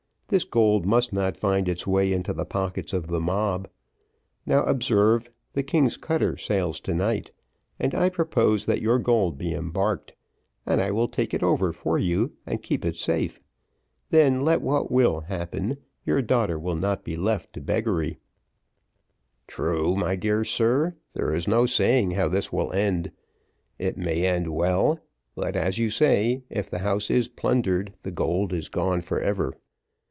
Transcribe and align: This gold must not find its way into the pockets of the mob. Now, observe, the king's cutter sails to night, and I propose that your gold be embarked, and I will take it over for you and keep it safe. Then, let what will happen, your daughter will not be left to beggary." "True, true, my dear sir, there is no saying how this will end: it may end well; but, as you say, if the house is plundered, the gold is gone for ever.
This 0.29 0.45
gold 0.45 0.85
must 0.85 1.11
not 1.11 1.35
find 1.35 1.67
its 1.67 1.85
way 1.85 2.13
into 2.13 2.31
the 2.33 2.45
pockets 2.45 2.93
of 2.93 3.07
the 3.07 3.19
mob. 3.19 3.69
Now, 4.45 4.63
observe, 4.63 5.29
the 5.51 5.61
king's 5.61 5.97
cutter 5.97 6.37
sails 6.37 6.79
to 6.83 6.93
night, 6.93 7.33
and 7.77 7.93
I 7.93 8.07
propose 8.07 8.65
that 8.65 8.79
your 8.79 8.97
gold 8.97 9.37
be 9.37 9.53
embarked, 9.53 10.15
and 10.65 10.79
I 10.79 10.89
will 10.91 11.09
take 11.09 11.33
it 11.33 11.43
over 11.43 11.73
for 11.73 11.99
you 11.99 12.31
and 12.45 12.63
keep 12.63 12.85
it 12.85 12.95
safe. 12.95 13.41
Then, 14.09 14.39
let 14.39 14.61
what 14.61 14.89
will 14.89 15.19
happen, 15.19 15.75
your 16.05 16.21
daughter 16.21 16.57
will 16.57 16.77
not 16.77 17.03
be 17.03 17.17
left 17.17 17.51
to 17.55 17.59
beggary." 17.59 18.17
"True, 19.47 19.71
true, 19.73 19.95
my 19.97 20.15
dear 20.15 20.45
sir, 20.45 20.95
there 21.11 21.33
is 21.35 21.45
no 21.45 21.65
saying 21.65 22.11
how 22.11 22.29
this 22.29 22.53
will 22.53 22.71
end: 22.71 23.11
it 23.77 23.97
may 23.97 24.25
end 24.25 24.47
well; 24.47 25.01
but, 25.35 25.57
as 25.57 25.77
you 25.77 25.89
say, 25.89 26.45
if 26.49 26.69
the 26.69 26.79
house 26.79 27.09
is 27.11 27.27
plundered, 27.27 27.95
the 28.03 28.11
gold 28.11 28.53
is 28.53 28.69
gone 28.69 29.01
for 29.01 29.19
ever. 29.19 29.53